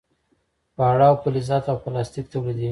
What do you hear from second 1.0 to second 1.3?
او